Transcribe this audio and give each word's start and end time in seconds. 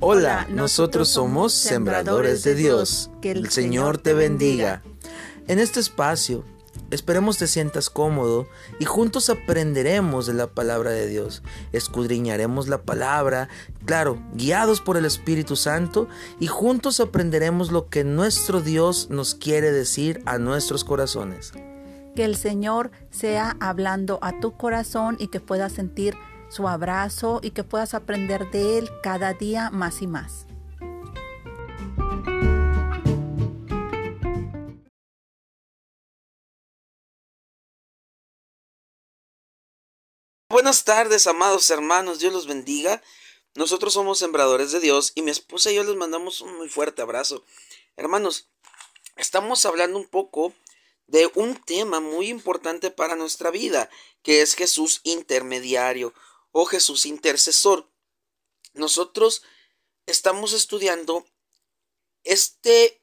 Hola, 0.00 0.46
nosotros 0.48 1.08
somos 1.08 1.52
Sembradores 1.52 2.44
de 2.44 2.54
Dios. 2.54 3.10
Que 3.20 3.32
el 3.32 3.50
Señor 3.50 3.98
te 3.98 4.14
bendiga. 4.14 4.80
En 5.48 5.58
este 5.58 5.80
espacio, 5.80 6.44
esperemos 6.92 7.36
te 7.36 7.48
sientas 7.48 7.90
cómodo 7.90 8.46
y 8.78 8.84
juntos 8.84 9.28
aprenderemos 9.28 10.26
de 10.26 10.34
la 10.34 10.46
palabra 10.46 10.92
de 10.92 11.08
Dios. 11.08 11.42
Escudriñaremos 11.72 12.68
la 12.68 12.82
palabra, 12.82 13.48
claro, 13.86 14.22
guiados 14.34 14.80
por 14.80 14.96
el 14.96 15.04
Espíritu 15.04 15.56
Santo, 15.56 16.06
y 16.38 16.46
juntos 16.46 17.00
aprenderemos 17.00 17.72
lo 17.72 17.88
que 17.88 18.04
nuestro 18.04 18.60
Dios 18.60 19.08
nos 19.10 19.34
quiere 19.34 19.72
decir 19.72 20.22
a 20.26 20.38
nuestros 20.38 20.84
corazones. 20.84 21.52
Que 22.14 22.24
el 22.24 22.36
Señor 22.36 22.92
sea 23.10 23.56
hablando 23.58 24.20
a 24.22 24.38
tu 24.38 24.56
corazón 24.56 25.16
y 25.18 25.26
que 25.26 25.40
puedas 25.40 25.72
sentir 25.72 26.14
su 26.48 26.66
abrazo 26.66 27.40
y 27.42 27.50
que 27.50 27.64
puedas 27.64 27.94
aprender 27.94 28.50
de 28.50 28.78
Él 28.78 28.90
cada 29.02 29.34
día 29.34 29.70
más 29.70 30.02
y 30.02 30.06
más. 30.06 30.46
Buenas 40.50 40.84
tardes, 40.84 41.26
amados 41.26 41.70
hermanos, 41.70 42.18
Dios 42.18 42.32
los 42.32 42.46
bendiga. 42.46 43.02
Nosotros 43.54 43.92
somos 43.92 44.18
sembradores 44.18 44.72
de 44.72 44.80
Dios 44.80 45.12
y 45.14 45.22
mi 45.22 45.30
esposa 45.30 45.70
y 45.70 45.74
yo 45.74 45.84
les 45.84 45.94
mandamos 45.94 46.40
un 46.40 46.56
muy 46.56 46.68
fuerte 46.68 47.02
abrazo. 47.02 47.44
Hermanos, 47.96 48.48
estamos 49.16 49.64
hablando 49.66 49.98
un 49.98 50.06
poco 50.06 50.54
de 51.06 51.30
un 51.34 51.56
tema 51.56 52.00
muy 52.00 52.28
importante 52.28 52.90
para 52.90 53.16
nuestra 53.16 53.50
vida, 53.50 53.90
que 54.22 54.42
es 54.42 54.54
Jesús 54.54 55.00
intermediario 55.04 56.14
oh 56.60 56.64
Jesús 56.64 57.06
intercesor. 57.06 57.88
Nosotros 58.74 59.42
estamos 60.06 60.52
estudiando 60.52 61.24
este, 62.24 63.00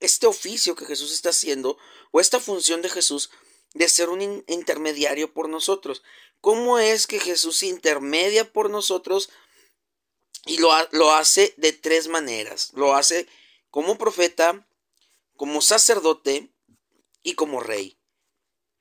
este 0.00 0.26
oficio 0.26 0.76
que 0.76 0.84
Jesús 0.84 1.10
está 1.10 1.30
haciendo 1.30 1.78
o 2.10 2.20
esta 2.20 2.40
función 2.40 2.82
de 2.82 2.90
Jesús 2.90 3.30
de 3.72 3.88
ser 3.88 4.10
un 4.10 4.44
intermediario 4.48 5.32
por 5.32 5.48
nosotros. 5.48 6.02
¿Cómo 6.42 6.78
es 6.78 7.06
que 7.06 7.20
Jesús 7.20 7.62
intermedia 7.62 8.52
por 8.52 8.68
nosotros? 8.68 9.30
Y 10.44 10.58
lo, 10.58 10.70
lo 10.92 11.12
hace 11.12 11.54
de 11.56 11.72
tres 11.72 12.06
maneras. 12.08 12.70
Lo 12.74 12.94
hace 12.94 13.26
como 13.70 13.96
profeta, 13.96 14.68
como 15.36 15.62
sacerdote 15.62 16.52
y 17.22 17.32
como 17.32 17.60
rey. 17.60 17.98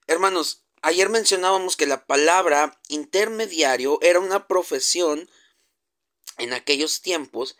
Hermanos, 0.07 0.65
Ayer 0.81 1.09
mencionábamos 1.09 1.75
que 1.75 1.85
la 1.85 2.05
palabra 2.05 2.79
intermediario 2.87 3.99
era 4.01 4.19
una 4.19 4.47
profesión 4.47 5.29
en 6.37 6.53
aquellos 6.53 7.01
tiempos 7.01 7.57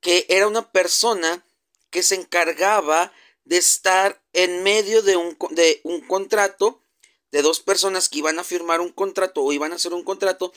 que 0.00 0.26
era 0.28 0.48
una 0.48 0.72
persona 0.72 1.44
que 1.90 2.02
se 2.02 2.14
encargaba 2.14 3.12
de 3.44 3.58
estar 3.58 4.22
en 4.32 4.62
medio 4.62 5.02
de 5.02 5.16
un, 5.16 5.36
de 5.50 5.80
un 5.84 6.00
contrato 6.00 6.82
de 7.30 7.42
dos 7.42 7.60
personas 7.60 8.08
que 8.08 8.18
iban 8.18 8.38
a 8.38 8.44
firmar 8.44 8.80
un 8.80 8.90
contrato 8.90 9.42
o 9.42 9.52
iban 9.52 9.72
a 9.72 9.76
hacer 9.76 9.92
un 9.92 10.04
contrato 10.04 10.52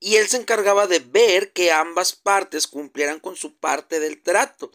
y 0.00 0.16
él 0.16 0.28
se 0.28 0.36
encargaba 0.38 0.86
de 0.86 0.98
ver 0.98 1.52
que 1.52 1.70
ambas 1.70 2.14
partes 2.14 2.66
cumplieran 2.66 3.20
con 3.20 3.36
su 3.36 3.54
parte 3.54 4.00
del 4.00 4.20
trato. 4.20 4.72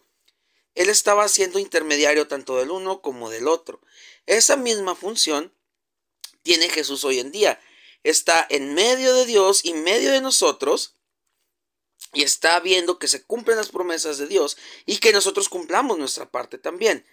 Él 0.74 0.88
estaba 0.88 1.28
siendo 1.28 1.58
intermediario 1.58 2.28
tanto 2.28 2.56
del 2.56 2.70
uno 2.70 3.02
como 3.02 3.28
del 3.28 3.46
otro. 3.46 3.80
Esa 4.26 4.56
misma 4.56 4.94
función 4.94 5.52
tiene 6.42 6.68
Jesús 6.68 7.04
hoy 7.04 7.18
en 7.18 7.30
día. 7.30 7.60
Está 8.02 8.46
en 8.50 8.74
medio 8.74 9.14
de 9.14 9.26
Dios 9.26 9.64
y 9.64 9.74
medio 9.74 10.12
de 10.12 10.20
nosotros 10.20 10.94
y 12.12 12.22
está 12.22 12.58
viendo 12.60 12.98
que 12.98 13.08
se 13.08 13.24
cumplen 13.24 13.56
las 13.56 13.68
promesas 13.68 14.18
de 14.18 14.26
Dios 14.26 14.56
y 14.86 14.98
que 14.98 15.12
nosotros 15.12 15.48
cumplamos 15.48 15.98
nuestra 15.98 16.30
parte 16.30 16.58
también. 16.58 17.04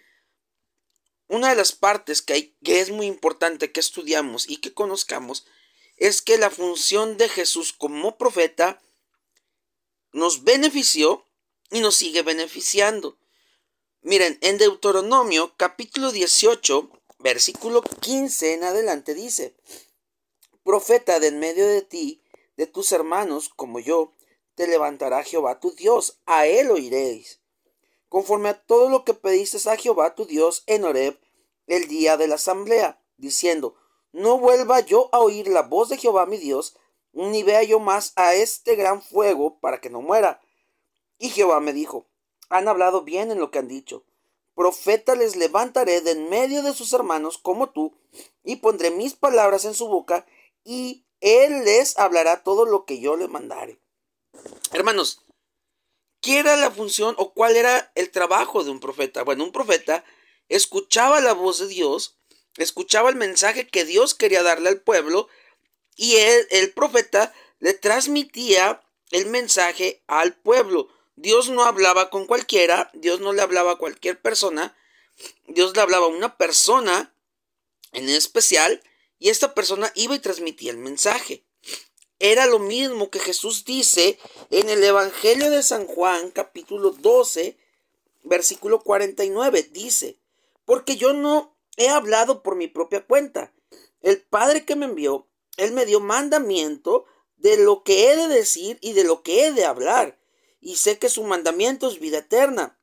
Una 1.28 1.50
de 1.50 1.56
las 1.56 1.72
partes 1.72 2.22
que, 2.22 2.34
hay, 2.34 2.56
que 2.64 2.80
es 2.80 2.92
muy 2.92 3.08
importante 3.08 3.72
que 3.72 3.80
estudiamos 3.80 4.48
y 4.48 4.58
que 4.58 4.74
conozcamos 4.74 5.46
es 5.98 6.22
que 6.22 6.38
la 6.38 6.50
función 6.50 7.18
de 7.18 7.30
Jesús 7.30 7.74
como 7.74 8.18
profeta 8.18 8.82
nos 10.12 10.44
benefició 10.44 11.26
y 11.72 11.80
nos 11.80 11.96
sigue 11.96 12.22
beneficiando. 12.22 13.18
Miren, 14.02 14.38
en 14.42 14.58
Deuteronomio 14.58 15.56
capítulo 15.58 16.12
18, 16.12 16.90
versículo 17.20 17.82
15 17.82 18.54
en 18.54 18.64
adelante 18.64 19.14
dice, 19.14 19.56
Profeta 20.64 21.20
de 21.20 21.28
en 21.28 21.40
medio 21.40 21.68
de 21.68 21.82
ti, 21.82 22.22
de 22.58 22.68
tus 22.68 22.92
hermanos, 22.92 23.50
como 23.50 23.80
yo, 23.80 24.12
te 24.56 24.68
levantará 24.68 25.24
Jehová 25.24 25.60
tu 25.60 25.72
Dios, 25.72 26.20
a 26.26 26.48
él 26.48 26.72
oiréis. 26.72 27.42
Conforme 28.10 28.50
a 28.50 28.62
todo 28.62 28.90
lo 28.90 29.04
que 29.04 29.14
pediste 29.14 29.70
a 29.70 29.76
Jehová 29.76 30.16
tu 30.16 30.26
Dios 30.26 30.64
en 30.68 30.86
Horeb 30.86 31.20
el 31.68 31.88
día 31.88 32.18
de 32.18 32.28
la 32.28 32.36
asamblea, 32.36 33.02
diciendo, 33.18 33.76
no 34.12 34.38
vuelva 34.38 34.80
yo 34.80 35.10
a 35.12 35.20
oír 35.20 35.48
la 35.48 35.64
voz 35.64 35.90
de 35.90 35.98
Jehová 35.98 36.26
mi 36.26 36.38
Dios, 36.38 36.78
ni 37.12 37.44
vea 37.44 37.64
yo 37.64 37.80
más 37.80 38.14
a 38.16 38.34
este 38.34 38.76
gran 38.76 39.02
fuego 39.02 39.60
para 39.60 39.82
que 39.82 39.90
no 39.90 40.02
muera. 40.02 40.42
Y 41.18 41.30
Jehová 41.30 41.60
me 41.60 41.74
dijo, 41.74 42.08
han 42.50 42.68
hablado 42.68 43.02
bien 43.02 43.32
en 43.32 43.40
lo 43.40 43.52
que 43.52 43.60
han 43.60 43.68
dicho 43.68 44.06
profeta 44.56 45.16
les 45.16 45.36
levantaré 45.36 46.02
de 46.02 46.12
en 46.12 46.30
medio 46.30 46.64
de 46.64 46.74
sus 46.74 46.94
hermanos 46.94 47.38
como 47.38 47.70
tú, 47.70 47.94
y 48.44 48.58
pondré 48.58 48.92
mis 48.92 49.14
palabras 49.14 49.66
en 49.66 49.74
su 49.74 49.88
boca, 49.88 50.26
y 50.64 51.06
él 51.22 51.66
les 51.66 51.98
hablará 51.98 52.44
todo 52.44 52.66
lo 52.66 52.86
que 52.86 53.00
yo 53.00 53.16
le 53.16 53.28
mandare. 53.28 53.80
Hermanos, 54.72 55.24
¿qué 56.22 56.40
era 56.40 56.56
la 56.56 56.72
función 56.72 57.16
o 57.18 57.34
cuál 57.34 57.56
era 57.56 57.92
el 57.96 58.12
trabajo 58.12 58.64
de 58.64 58.72
un 58.72 58.80
profeta? 58.80 59.24
Bueno, 59.24 59.44
un 59.44 59.52
profeta 59.52 60.04
escuchaba 60.50 61.22
la 61.22 61.34
voz 61.34 61.60
de 61.60 61.68
Dios, 61.68 62.18
escuchaba 62.58 63.10
el 63.10 63.16
mensaje 63.16 63.68
que 63.68 63.86
Dios 63.86 64.16
quería 64.16 64.44
darle 64.44 64.70
al 64.70 64.82
pueblo, 64.82 65.28
y 65.98 66.16
el 66.16 66.74
profeta 66.74 67.34
le 67.60 67.74
transmitía 67.74 68.82
el 69.12 69.28
mensaje 69.28 70.04
al 70.08 70.36
pueblo. 70.36 70.90
Dios 71.16 71.50
no 71.50 71.64
hablaba 71.64 72.10
con 72.10 72.26
cualquiera, 72.26 72.92
Dios 72.94 73.20
no 73.22 73.32
le 73.34 73.42
hablaba 73.42 73.74
a 73.74 73.78
cualquier 73.78 74.22
persona, 74.22 74.76
Dios 75.48 75.76
le 75.76 75.82
hablaba 75.82 76.06
a 76.06 76.10
una 76.10 76.38
persona 76.38 77.16
en 77.94 78.10
especial 78.10 78.84
y 79.18 79.30
esta 79.30 79.54
persona 79.54 79.92
iba 79.96 80.14
y 80.16 80.20
transmitía 80.20 80.72
el 80.72 80.78
mensaje. 80.78 81.46
Era 82.20 82.46
lo 82.46 82.60
mismo 82.60 83.10
que 83.10 83.20
Jesús 83.20 83.66
dice 83.66 84.20
en 84.50 84.70
el 84.70 84.84
Evangelio 84.84 85.50
de 85.52 85.64
San 85.64 85.86
Juan 85.86 86.32
capítulo 86.32 86.92
12 86.92 87.58
versículo 88.26 88.82
49. 88.82 89.70
Dice, 89.72 90.20
porque 90.66 90.98
yo 90.98 91.14
no 91.14 91.56
he 91.78 91.90
hablado 91.90 92.44
por 92.44 92.56
mi 92.56 92.68
propia 92.68 93.06
cuenta. 93.06 93.54
El 94.02 94.22
Padre 94.22 94.66
que 94.66 94.76
me 94.76 94.86
envió, 94.86 95.28
Él 95.58 95.72
me 95.72 95.86
dio 95.86 96.00
mandamiento 96.00 97.06
de 97.38 97.58
lo 97.58 97.84
que 97.84 98.12
he 98.12 98.16
de 98.18 98.28
decir 98.28 98.78
y 98.82 98.94
de 98.94 99.04
lo 99.04 99.24
que 99.24 99.46
he 99.46 99.52
de 99.52 99.66
hablar 99.66 100.20
y 100.66 100.78
sé 100.78 100.98
que 100.98 101.10
su 101.10 101.24
mandamiento 101.24 101.88
es 101.88 102.00
vida 102.00 102.18
eterna. 102.18 102.80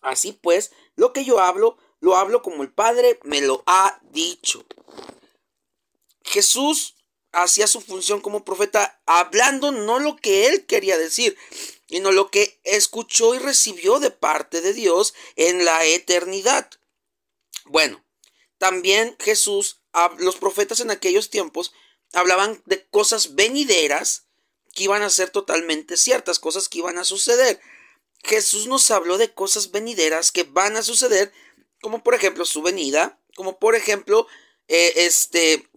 Así 0.00 0.32
pues, 0.32 0.72
lo 0.96 1.12
que 1.12 1.24
yo 1.24 1.38
hablo, 1.38 1.78
lo 2.00 2.16
hablo 2.16 2.42
como 2.42 2.64
el 2.64 2.72
Padre 2.72 3.20
me 3.22 3.40
lo 3.40 3.62
ha 3.66 4.00
dicho. 4.10 4.66
Jesús 6.24 6.96
hacía 7.30 7.68
su 7.68 7.80
función 7.80 8.20
como 8.20 8.44
profeta 8.44 9.00
hablando 9.06 9.70
no 9.70 10.00
lo 10.00 10.16
que 10.16 10.48
él 10.48 10.66
quería 10.66 10.98
decir, 10.98 11.38
sino 11.88 12.10
lo 12.10 12.28
que 12.28 12.60
escuchó 12.64 13.36
y 13.36 13.38
recibió 13.38 14.00
de 14.00 14.10
parte 14.10 14.60
de 14.60 14.72
Dios 14.72 15.14
en 15.36 15.64
la 15.64 15.84
eternidad. 15.84 16.68
Bueno, 17.66 18.04
también 18.58 19.14
Jesús, 19.20 19.80
los 20.18 20.36
profetas 20.36 20.80
en 20.80 20.90
aquellos 20.90 21.30
tiempos, 21.30 21.72
hablaban 22.12 22.60
de 22.66 22.84
cosas 22.88 23.36
venideras 23.36 24.26
que 24.72 24.84
iban 24.84 25.02
a 25.02 25.10
ser 25.10 25.30
totalmente 25.30 25.96
ciertas, 25.96 26.38
cosas 26.38 26.68
que 26.68 26.78
iban 26.78 26.98
a 26.98 27.04
suceder. 27.04 27.60
Jesús 28.24 28.66
nos 28.66 28.90
habló 28.90 29.18
de 29.18 29.32
cosas 29.32 29.70
venideras 29.70 30.32
que 30.32 30.44
van 30.44 30.76
a 30.76 30.82
suceder, 30.82 31.32
como 31.80 32.02
por 32.02 32.14
ejemplo 32.14 32.44
su 32.44 32.62
venida, 32.62 33.20
como 33.34 33.58
por 33.58 33.74
ejemplo 33.74 34.26
eh, 34.68 34.92
este, 34.96 35.68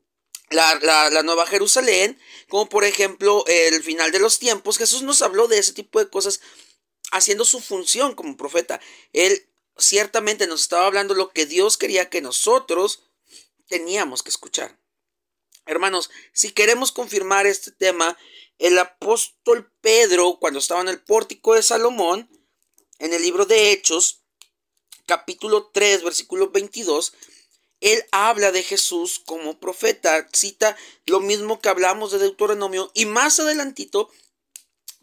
la, 0.52 0.76
la, 1.10 1.24
Nueva 1.24 1.48
Jerusalén, 1.48 2.20
como 2.50 2.70
por 2.70 2.84
ejemplo 2.84 3.44
el 3.48 3.84
final 3.84 4.12
de 4.12 4.20
los 4.20 4.40
tiempos. 4.40 4.78
Jesús 4.78 5.02
nos 5.02 5.22
habló 5.22 5.48
de 5.48 5.58
ese 5.58 5.74
tipo 5.74 6.00
de 6.00 6.10
cosas 6.10 6.42
haciendo 7.12 7.46
su 7.46 7.60
función 7.60 8.14
como 8.14 8.38
profeta. 8.38 8.80
Él 9.14 9.50
ciertamente 9.78 10.48
nos 10.48 10.62
estaba 10.62 10.86
hablando 10.86 11.14
lo 11.14 11.32
que 11.32 11.46
Dios 11.46 11.78
quería 11.78 12.10
que 12.10 12.22
nosotros 12.22 13.04
teníamos 13.68 14.24
que 14.24 14.30
escuchar. 14.30 14.80
Hermanos, 15.66 16.12
si 16.32 16.52
queremos 16.52 16.92
confirmar 16.92 17.48
este 17.48 17.72
tema, 17.72 18.18
el 18.60 18.78
apóstol 18.78 19.72
Pedro, 19.82 20.38
cuando 20.40 20.60
estaba 20.60 20.82
en 20.82 20.90
el 20.90 21.02
pórtico 21.02 21.56
de 21.56 21.64
Salomón, 21.64 22.30
en 23.00 23.14
el 23.14 23.22
libro 23.24 23.46
de 23.46 23.72
Hechos, 23.72 24.24
capítulo 25.08 25.72
3, 25.74 26.04
versículo 26.04 26.52
22, 26.52 27.14
él 27.82 28.06
habla 28.12 28.52
de 28.52 28.62
Jesús 28.62 29.20
como 29.26 29.60
profeta, 29.60 30.28
cita 30.32 30.78
lo 31.08 31.20
mismo 31.20 31.60
que 31.60 31.70
hablamos 31.70 32.12
de 32.12 32.20
Deuteronomio 32.20 32.92
y 32.94 33.06
más 33.06 33.40
adelantito 33.40 34.10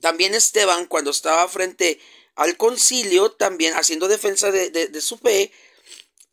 También 0.00 0.34
Esteban, 0.34 0.86
cuando 0.86 1.10
estaba 1.10 1.46
frente 1.48 2.00
al 2.34 2.56
concilio, 2.56 3.32
también 3.32 3.74
haciendo 3.74 4.08
defensa 4.08 4.50
de, 4.50 4.70
de 4.70 5.00
su 5.00 5.18
fe, 5.18 5.52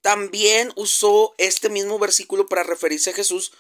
también 0.02 0.72
usó 0.76 1.36
este 1.38 1.70
mismo 1.70 2.00
versículo 2.00 2.48
para 2.48 2.64
referirse 2.64 3.10
a 3.10 3.14
Jesús 3.14 3.52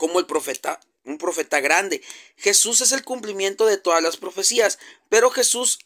como 0.00 0.18
el 0.18 0.24
profeta, 0.24 0.80
un 1.04 1.18
profeta 1.18 1.60
grande. 1.60 2.02
Jesús 2.38 2.80
es 2.80 2.92
el 2.92 3.04
cumplimiento 3.04 3.66
de 3.66 3.76
todas 3.76 4.02
las 4.02 4.16
profecías, 4.16 4.78
pero 5.10 5.30
Jesús 5.30 5.78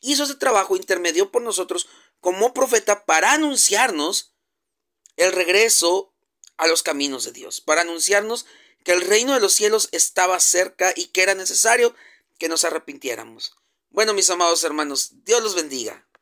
hizo 0.00 0.24
ese 0.24 0.34
trabajo 0.34 0.74
intermedio 0.74 1.30
por 1.30 1.40
nosotros 1.40 1.86
como 2.18 2.52
profeta 2.52 3.04
para 3.06 3.30
anunciarnos 3.32 4.34
el 5.16 5.30
regreso 5.30 6.12
a 6.56 6.66
los 6.66 6.82
caminos 6.82 7.22
de 7.26 7.30
Dios, 7.30 7.60
para 7.60 7.82
anunciarnos 7.82 8.44
que 8.82 8.90
el 8.90 9.02
reino 9.02 9.34
de 9.34 9.40
los 9.40 9.54
cielos 9.54 9.88
estaba 9.92 10.40
cerca 10.40 10.92
y 10.96 11.06
que 11.06 11.22
era 11.22 11.36
necesario 11.36 11.94
que 12.40 12.48
nos 12.48 12.64
arrepintiéramos. 12.64 13.54
Bueno, 13.90 14.14
mis 14.14 14.30
amados 14.30 14.64
hermanos, 14.64 15.24
Dios 15.24 15.44
los 15.44 15.54
bendiga. 15.54 16.08